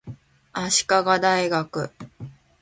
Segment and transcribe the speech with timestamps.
[0.51, 1.91] 足利大学